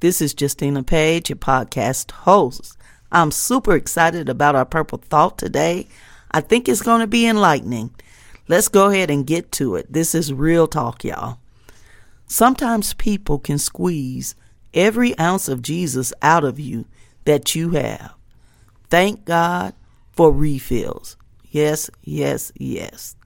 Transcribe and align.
This 0.00 0.22
is 0.22 0.34
Justina 0.38 0.82
Page, 0.82 1.28
your 1.28 1.36
podcast 1.36 2.10
host. 2.10 2.78
I'm 3.12 3.30
super 3.30 3.74
excited 3.76 4.30
about 4.30 4.54
our 4.54 4.64
Purple 4.64 4.96
Thought 4.96 5.36
today. 5.36 5.88
I 6.30 6.40
think 6.40 6.70
it's 6.70 6.80
going 6.80 7.00
to 7.00 7.06
be 7.06 7.26
enlightening. 7.26 7.94
Let's 8.48 8.68
go 8.68 8.88
ahead 8.88 9.10
and 9.10 9.26
get 9.26 9.52
to 9.52 9.74
it. 9.74 9.92
This 9.92 10.14
is 10.14 10.32
real 10.32 10.66
talk, 10.66 11.04
y'all. 11.04 11.36
Sometimes 12.26 12.94
people 12.94 13.38
can 13.38 13.58
squeeze 13.58 14.34
every 14.72 15.18
ounce 15.18 15.50
of 15.50 15.60
Jesus 15.60 16.14
out 16.22 16.44
of 16.44 16.58
you 16.58 16.86
that 17.26 17.54
you 17.54 17.72
have. 17.72 18.14
Thank 18.88 19.26
God 19.26 19.74
for 20.12 20.32
refills. 20.32 21.18
Yes, 21.50 21.90
yes, 22.02 22.52
yes. 22.56 23.16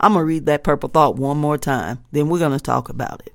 I'm 0.00 0.14
going 0.14 0.22
to 0.22 0.26
read 0.26 0.46
that 0.46 0.64
purple 0.64 0.88
thought 0.88 1.16
one 1.16 1.36
more 1.36 1.58
time, 1.58 2.02
then 2.12 2.30
we're 2.30 2.38
going 2.38 2.58
to 2.58 2.64
talk 2.64 2.88
about 2.88 3.20
it. 3.26 3.34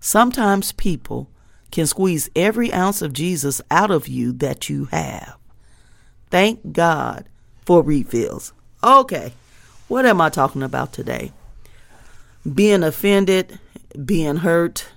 Sometimes 0.00 0.72
people 0.72 1.30
can 1.76 1.86
squeeze 1.86 2.30
every 2.34 2.72
ounce 2.72 3.02
of 3.02 3.12
Jesus 3.12 3.60
out 3.70 3.90
of 3.90 4.08
you 4.08 4.32
that 4.32 4.70
you 4.70 4.86
have. 4.86 5.36
Thank 6.30 6.72
God 6.72 7.28
for 7.66 7.82
refills. 7.82 8.54
Okay, 8.82 9.34
what 9.86 10.06
am 10.06 10.18
I 10.18 10.30
talking 10.30 10.62
about 10.62 10.94
today? 10.94 11.32
Being 12.50 12.82
offended, 12.82 13.58
being 14.06 14.36
hurt, 14.36 14.88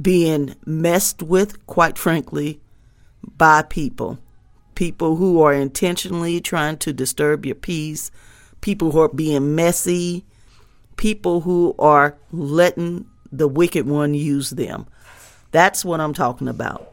being 0.00 0.54
messed 0.64 1.24
with, 1.24 1.66
quite 1.66 1.98
frankly, 1.98 2.60
by 3.36 3.62
people. 3.62 4.20
People 4.76 5.16
who 5.16 5.42
are 5.42 5.52
intentionally 5.52 6.40
trying 6.40 6.78
to 6.78 6.92
disturb 6.92 7.44
your 7.44 7.56
peace, 7.56 8.12
people 8.60 8.92
who 8.92 9.00
are 9.00 9.08
being 9.08 9.56
messy, 9.56 10.24
people 10.96 11.40
who 11.40 11.74
are 11.80 12.16
letting 12.30 13.06
the 13.32 13.48
wicked 13.48 13.88
one 13.88 14.14
use 14.14 14.50
them. 14.50 14.86
That's 15.56 15.86
what 15.86 16.02
I'm 16.02 16.12
talking 16.12 16.48
about. 16.48 16.86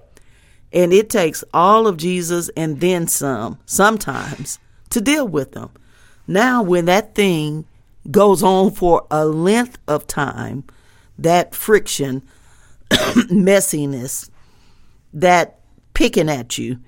And 0.71 0.93
it 0.93 1.09
takes 1.09 1.43
all 1.53 1.85
of 1.85 1.97
Jesus 1.97 2.49
and 2.55 2.79
then 2.79 3.09
some, 3.09 3.59
sometimes, 3.65 4.57
to 4.91 5.01
deal 5.01 5.27
with 5.27 5.51
them. 5.51 5.69
Now, 6.27 6.63
when 6.63 6.85
that 6.85 7.13
thing 7.13 7.65
goes 8.09 8.41
on 8.41 8.71
for 8.71 9.05
a 9.11 9.25
length 9.25 9.79
of 9.85 10.07
time, 10.07 10.63
that 11.19 11.53
friction, 11.53 12.23
messiness, 12.89 14.29
that 15.11 15.59
picking 15.93 16.29
at 16.29 16.57
you, 16.57 16.79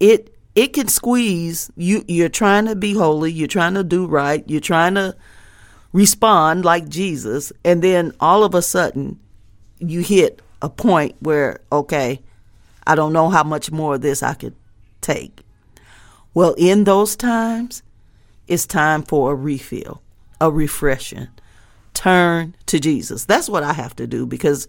it 0.00 0.36
it 0.54 0.74
can 0.74 0.88
squeeze 0.88 1.70
you 1.78 2.04
you're 2.08 2.28
trying 2.28 2.66
to 2.66 2.76
be 2.76 2.92
holy, 2.92 3.32
you're 3.32 3.48
trying 3.48 3.72
to 3.72 3.84
do 3.84 4.04
right, 4.04 4.44
you're 4.46 4.60
trying 4.60 4.96
to 4.96 5.16
respond 5.94 6.66
like 6.66 6.90
Jesus, 6.90 7.54
and 7.64 7.80
then 7.80 8.12
all 8.20 8.44
of 8.44 8.54
a 8.54 8.60
sudden 8.60 9.18
you 9.78 10.00
hit 10.00 10.42
a 10.62 10.68
point 10.68 11.16
where, 11.20 11.60
okay, 11.72 12.20
I 12.86 12.94
don't 12.94 13.12
know 13.12 13.28
how 13.28 13.42
much 13.42 13.70
more 13.70 13.94
of 13.94 14.00
this 14.00 14.22
I 14.22 14.34
could 14.34 14.54
take. 15.00 15.42
Well, 16.34 16.54
in 16.58 16.84
those 16.84 17.16
times, 17.16 17.82
it's 18.46 18.66
time 18.66 19.02
for 19.02 19.32
a 19.32 19.34
refill, 19.34 20.02
a 20.40 20.50
refreshing. 20.50 21.28
Turn 21.94 22.54
to 22.66 22.78
Jesus. 22.78 23.24
That's 23.24 23.48
what 23.48 23.62
I 23.62 23.72
have 23.72 23.96
to 23.96 24.06
do 24.06 24.26
because 24.26 24.68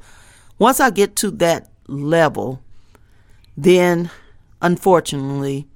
once 0.59 0.79
I 0.79 0.89
get 0.89 1.15
to 1.17 1.31
that 1.31 1.69
level, 1.87 2.61
then 3.55 4.09
unfortunately, 4.61 5.67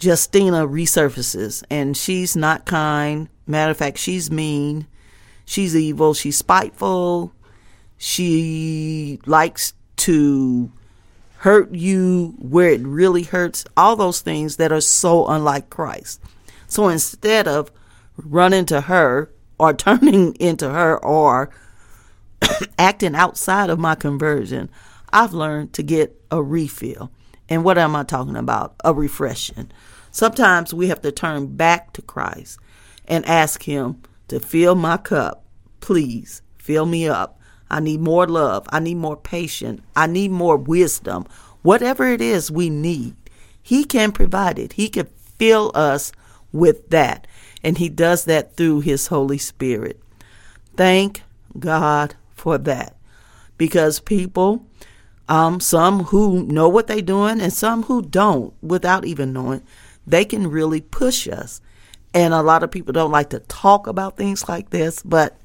Justina 0.00 0.66
resurfaces 0.66 1.62
and 1.70 1.96
she's 1.96 2.36
not 2.36 2.66
kind. 2.66 3.28
Matter 3.46 3.70
of 3.70 3.76
fact, 3.76 3.98
she's 3.98 4.30
mean. 4.30 4.86
She's 5.44 5.74
evil. 5.74 6.14
She's 6.14 6.36
spiteful. 6.36 7.32
She 7.98 9.20
likes 9.26 9.74
to 9.96 10.72
hurt 11.38 11.74
you 11.74 12.34
where 12.38 12.70
it 12.70 12.80
really 12.82 13.24
hurts. 13.24 13.64
All 13.76 13.96
those 13.96 14.20
things 14.20 14.56
that 14.56 14.72
are 14.72 14.80
so 14.80 15.26
unlike 15.26 15.70
Christ. 15.70 16.20
So 16.66 16.88
instead 16.88 17.46
of 17.46 17.70
running 18.16 18.66
to 18.66 18.82
her 18.82 19.30
or 19.58 19.72
turning 19.74 20.34
into 20.36 20.70
her 20.70 20.96
or 21.04 21.50
acting 22.78 23.14
outside 23.14 23.70
of 23.70 23.78
my 23.78 23.94
conversion, 23.94 24.70
I've 25.12 25.32
learned 25.32 25.72
to 25.74 25.82
get 25.82 26.20
a 26.30 26.42
refill. 26.42 27.10
And 27.48 27.64
what 27.64 27.78
am 27.78 27.96
I 27.96 28.04
talking 28.04 28.36
about? 28.36 28.74
A 28.84 28.92
refreshing. 28.92 29.70
Sometimes 30.10 30.74
we 30.74 30.88
have 30.88 31.00
to 31.02 31.12
turn 31.12 31.56
back 31.56 31.92
to 31.94 32.02
Christ 32.02 32.58
and 33.06 33.24
ask 33.26 33.62
Him 33.62 34.02
to 34.28 34.40
fill 34.40 34.74
my 34.74 34.96
cup. 34.98 35.44
Please 35.80 36.42
fill 36.58 36.86
me 36.86 37.08
up. 37.08 37.37
I 37.70 37.80
need 37.80 38.00
more 38.00 38.26
love. 38.26 38.66
I 38.70 38.80
need 38.80 38.96
more 38.96 39.16
patience. 39.16 39.82
I 39.94 40.06
need 40.06 40.30
more 40.30 40.56
wisdom. 40.56 41.26
Whatever 41.62 42.06
it 42.08 42.20
is 42.20 42.50
we 42.50 42.70
need, 42.70 43.14
He 43.62 43.84
can 43.84 44.12
provide 44.12 44.58
it. 44.58 44.74
He 44.74 44.88
can 44.88 45.06
fill 45.38 45.70
us 45.74 46.12
with 46.52 46.90
that. 46.90 47.26
And 47.62 47.78
He 47.78 47.88
does 47.88 48.24
that 48.24 48.56
through 48.56 48.80
His 48.80 49.08
Holy 49.08 49.38
Spirit. 49.38 50.00
Thank 50.76 51.22
God 51.58 52.14
for 52.34 52.56
that. 52.58 52.96
Because 53.56 54.00
people, 54.00 54.64
um, 55.28 55.60
some 55.60 56.04
who 56.04 56.44
know 56.44 56.68
what 56.68 56.86
they're 56.86 57.02
doing 57.02 57.40
and 57.40 57.52
some 57.52 57.82
who 57.84 58.02
don't 58.02 58.54
without 58.62 59.04
even 59.04 59.32
knowing, 59.32 59.62
they 60.06 60.24
can 60.24 60.48
really 60.48 60.80
push 60.80 61.28
us. 61.28 61.60
And 62.14 62.32
a 62.32 62.42
lot 62.42 62.62
of 62.62 62.70
people 62.70 62.92
don't 62.92 63.10
like 63.10 63.30
to 63.30 63.40
talk 63.40 63.86
about 63.86 64.16
things 64.16 64.48
like 64.48 64.70
this, 64.70 65.02
but 65.02 65.38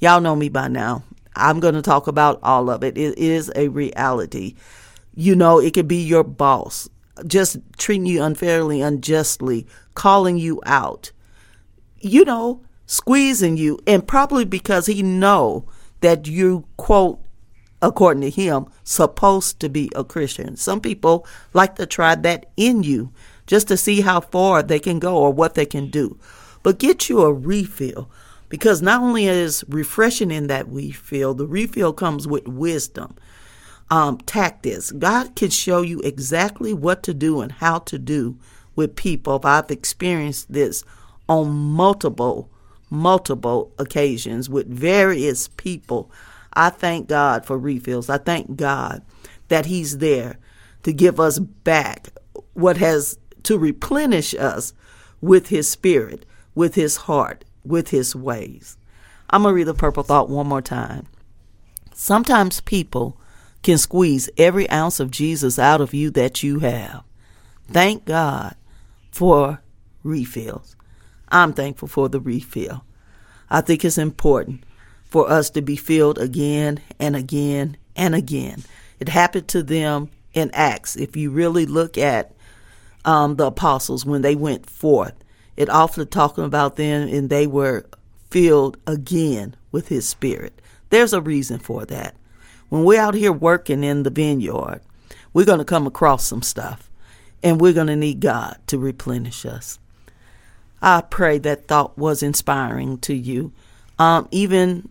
y'all 0.00 0.20
know 0.20 0.36
me 0.36 0.48
by 0.48 0.68
now. 0.68 1.02
I'm 1.36 1.60
going 1.60 1.74
to 1.74 1.82
talk 1.82 2.06
about 2.06 2.40
all 2.42 2.70
of 2.70 2.82
it. 2.84 2.96
It 2.96 3.18
is 3.18 3.50
a 3.54 3.68
reality. 3.68 4.54
You 5.14 5.36
know, 5.36 5.58
it 5.58 5.74
could 5.74 5.88
be 5.88 6.02
your 6.02 6.24
boss 6.24 6.88
just 7.26 7.58
treating 7.76 8.06
you 8.06 8.22
unfairly, 8.22 8.80
unjustly, 8.80 9.66
calling 9.94 10.36
you 10.36 10.60
out. 10.66 11.12
You 12.00 12.24
know, 12.24 12.62
squeezing 12.86 13.56
you, 13.56 13.78
and 13.86 14.06
probably 14.06 14.44
because 14.44 14.86
he 14.86 15.02
know 15.02 15.66
that 16.00 16.26
you 16.26 16.66
quote 16.76 17.20
according 17.80 18.22
to 18.22 18.30
him, 18.30 18.66
supposed 18.82 19.60
to 19.60 19.68
be 19.68 19.90
a 19.94 20.02
Christian. 20.02 20.56
Some 20.56 20.80
people 20.80 21.26
like 21.52 21.76
to 21.76 21.84
try 21.84 22.14
that 22.14 22.46
in 22.56 22.82
you 22.82 23.12
just 23.46 23.68
to 23.68 23.76
see 23.76 24.00
how 24.00 24.20
far 24.20 24.62
they 24.62 24.78
can 24.78 24.98
go 24.98 25.18
or 25.18 25.30
what 25.30 25.54
they 25.54 25.66
can 25.66 25.90
do. 25.90 26.18
But 26.62 26.78
get 26.78 27.10
you 27.10 27.20
a 27.20 27.32
refill 27.32 28.10
because 28.54 28.80
not 28.80 29.02
only 29.02 29.26
is 29.26 29.64
refreshing 29.66 30.30
in 30.30 30.46
that 30.46 30.68
refill, 30.68 31.34
the 31.34 31.44
refill 31.44 31.92
comes 31.92 32.28
with 32.28 32.46
wisdom, 32.46 33.16
um, 33.90 34.16
tactics. 34.18 34.92
God 34.92 35.34
can 35.34 35.50
show 35.50 35.82
you 35.82 35.98
exactly 36.02 36.72
what 36.72 37.02
to 37.02 37.12
do 37.12 37.40
and 37.40 37.50
how 37.50 37.80
to 37.80 37.98
do 37.98 38.38
with 38.76 38.94
people. 38.94 39.40
I've 39.42 39.72
experienced 39.72 40.52
this 40.52 40.84
on 41.28 41.50
multiple, 41.50 42.48
multiple 42.90 43.72
occasions 43.76 44.48
with 44.48 44.68
various 44.68 45.48
people 45.48 46.12
I 46.52 46.70
thank 46.70 47.08
God 47.08 47.44
for 47.44 47.58
refills. 47.58 48.08
I 48.08 48.18
thank 48.18 48.54
God 48.54 49.02
that 49.48 49.66
He's 49.66 49.98
there 49.98 50.38
to 50.84 50.92
give 50.92 51.18
us 51.18 51.40
back 51.40 52.10
what 52.52 52.76
has 52.76 53.18
to 53.42 53.58
replenish 53.58 54.32
us 54.32 54.72
with 55.20 55.48
His 55.48 55.68
Spirit, 55.68 56.24
with 56.54 56.76
His 56.76 56.98
heart, 56.98 57.44
with 57.64 57.88
His 57.88 58.14
ways. 58.14 58.76
I'm 59.30 59.42
going 59.42 59.52
to 59.52 59.56
read 59.56 59.66
the 59.66 59.74
purple 59.74 60.02
thought 60.02 60.28
one 60.28 60.46
more 60.46 60.62
time. 60.62 61.06
Sometimes 61.94 62.60
people 62.60 63.18
can 63.62 63.78
squeeze 63.78 64.28
every 64.36 64.68
ounce 64.70 65.00
of 65.00 65.10
Jesus 65.10 65.58
out 65.58 65.80
of 65.80 65.94
you 65.94 66.10
that 66.10 66.42
you 66.42 66.58
have. 66.60 67.02
Thank 67.66 68.04
God 68.04 68.54
for 69.10 69.62
refills. 70.02 70.76
I'm 71.28 71.52
thankful 71.52 71.88
for 71.88 72.08
the 72.08 72.20
refill. 72.20 72.84
I 73.50 73.60
think 73.60 73.84
it's 73.84 73.98
important 73.98 74.64
for 75.04 75.30
us 75.30 75.50
to 75.50 75.62
be 75.62 75.76
filled 75.76 76.18
again 76.18 76.80
and 76.98 77.16
again 77.16 77.76
and 77.96 78.14
again. 78.14 78.64
It 79.00 79.08
happened 79.08 79.48
to 79.48 79.62
them 79.62 80.10
in 80.32 80.50
Acts. 80.52 80.96
If 80.96 81.16
you 81.16 81.30
really 81.30 81.66
look 81.66 81.96
at 81.96 82.32
um, 83.04 83.36
the 83.36 83.46
apostles 83.46 84.04
when 84.04 84.22
they 84.22 84.34
went 84.34 84.68
forth, 84.68 85.14
it 85.56 85.68
often 85.68 86.06
talking 86.08 86.44
about 86.44 86.76
them 86.76 87.08
and 87.08 87.30
they 87.30 87.46
were 87.46 87.86
filled 88.30 88.76
again 88.86 89.54
with 89.70 89.88
his 89.88 90.08
spirit. 90.08 90.60
There's 90.90 91.12
a 91.12 91.20
reason 91.20 91.58
for 91.58 91.84
that. 91.86 92.14
when 92.68 92.84
we're 92.84 93.00
out 93.00 93.14
here 93.14 93.32
working 93.32 93.84
in 93.84 94.02
the 94.02 94.10
vineyard, 94.10 94.80
we're 95.32 95.44
going 95.44 95.58
to 95.58 95.64
come 95.64 95.86
across 95.86 96.24
some 96.24 96.42
stuff 96.42 96.90
and 97.42 97.60
we're 97.60 97.72
going 97.72 97.88
to 97.88 97.96
need 97.96 98.20
God 98.20 98.58
to 98.68 98.78
replenish 98.78 99.44
us. 99.44 99.78
I 100.80 101.02
pray 101.02 101.38
that 101.38 101.68
thought 101.68 101.96
was 101.96 102.22
inspiring 102.22 102.98
to 102.98 103.14
you, 103.14 103.52
um, 103.98 104.28
even 104.30 104.88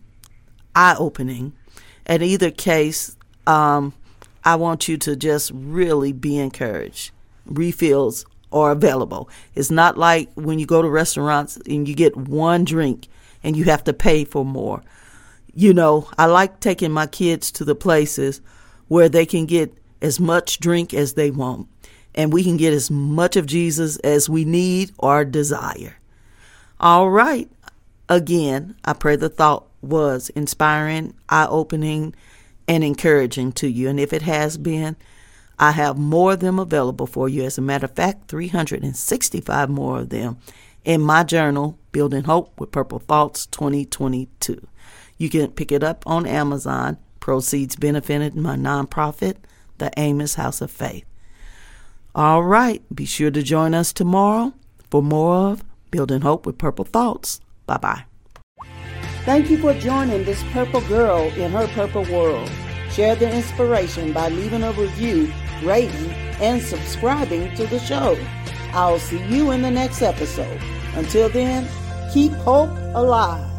eye 0.74 0.96
opening. 0.98 1.52
In 2.06 2.22
either 2.22 2.50
case, 2.50 3.16
um, 3.46 3.92
I 4.44 4.56
want 4.56 4.88
you 4.88 4.96
to 4.98 5.16
just 5.16 5.50
really 5.54 6.12
be 6.12 6.38
encouraged. 6.38 7.10
Refills 7.46 8.26
are 8.54 8.70
available. 8.70 9.28
It's 9.54 9.70
not 9.70 9.98
like 9.98 10.32
when 10.34 10.58
you 10.58 10.64
go 10.64 10.80
to 10.80 10.88
restaurants 10.88 11.58
and 11.68 11.86
you 11.86 11.94
get 11.94 12.16
one 12.16 12.64
drink 12.64 13.08
and 13.42 13.56
you 13.56 13.64
have 13.64 13.84
to 13.84 13.92
pay 13.92 14.24
for 14.24 14.44
more. 14.44 14.82
You 15.52 15.74
know, 15.74 16.08
I 16.16 16.26
like 16.26 16.60
taking 16.60 16.92
my 16.92 17.06
kids 17.06 17.50
to 17.52 17.64
the 17.64 17.74
places 17.74 18.40
where 18.88 19.08
they 19.08 19.26
can 19.26 19.44
get 19.44 19.76
as 20.00 20.18
much 20.18 20.58
drink 20.60 20.94
as 20.94 21.14
they 21.14 21.30
want 21.30 21.68
and 22.14 22.32
we 22.32 22.44
can 22.44 22.56
get 22.56 22.72
as 22.72 22.90
much 22.90 23.36
of 23.36 23.46
Jesus 23.46 23.96
as 23.98 24.28
we 24.28 24.44
need 24.44 24.92
or 24.98 25.24
desire. 25.24 25.96
All 26.78 27.10
right. 27.10 27.50
Again, 28.08 28.76
I 28.84 28.92
pray 28.92 29.16
the 29.16 29.28
thought 29.28 29.66
was 29.80 30.30
inspiring, 30.30 31.14
eye 31.28 31.46
opening, 31.48 32.14
and 32.68 32.84
encouraging 32.84 33.52
to 33.52 33.68
you. 33.68 33.88
And 33.88 33.98
if 33.98 34.12
it 34.12 34.22
has 34.22 34.56
been, 34.56 34.96
I 35.58 35.72
have 35.72 35.96
more 35.96 36.32
of 36.32 36.40
them 36.40 36.58
available 36.58 37.06
for 37.06 37.28
you. 37.28 37.44
As 37.44 37.58
a 37.58 37.62
matter 37.62 37.86
of 37.86 37.94
fact, 37.94 38.28
365 38.28 39.70
more 39.70 40.00
of 40.00 40.10
them 40.10 40.38
in 40.84 41.00
my 41.00 41.24
journal, 41.24 41.78
Building 41.92 42.24
Hope 42.24 42.58
with 42.60 42.72
Purple 42.72 42.98
Thoughts 42.98 43.46
2022. 43.46 44.66
You 45.16 45.30
can 45.30 45.50
pick 45.52 45.72
it 45.72 45.82
up 45.82 46.02
on 46.06 46.26
Amazon. 46.26 46.98
Proceeds 47.20 47.76
benefited 47.76 48.36
my 48.36 48.56
nonprofit, 48.56 49.36
the 49.78 49.90
Amos 49.96 50.34
House 50.34 50.60
of 50.60 50.70
Faith. 50.70 51.06
All 52.14 52.44
right, 52.44 52.82
be 52.94 53.06
sure 53.06 53.30
to 53.30 53.42
join 53.42 53.74
us 53.74 53.92
tomorrow 53.92 54.52
for 54.90 55.02
more 55.02 55.52
of 55.52 55.64
Building 55.90 56.20
Hope 56.20 56.46
with 56.46 56.58
Purple 56.58 56.84
Thoughts. 56.84 57.40
Bye 57.66 57.78
bye. 57.78 58.04
Thank 59.24 59.48
you 59.48 59.56
for 59.56 59.72
joining 59.74 60.24
this 60.24 60.42
purple 60.52 60.82
girl 60.82 61.32
in 61.32 61.52
her 61.52 61.66
purple 61.68 62.04
world. 62.04 62.50
Share 62.90 63.16
the 63.16 63.34
inspiration 63.34 64.12
by 64.12 64.28
leaving 64.28 64.62
a 64.62 64.72
review, 64.72 65.32
rating, 65.62 66.10
and 66.40 66.60
subscribing 66.60 67.54
to 67.56 67.66
the 67.66 67.78
show. 67.78 68.18
I'll 68.72 68.98
see 68.98 69.22
you 69.24 69.52
in 69.52 69.62
the 69.62 69.70
next 69.70 70.02
episode. 70.02 70.60
Until 70.94 71.28
then, 71.28 71.68
keep 72.12 72.32
hope 72.32 72.70
alive. 72.94 73.53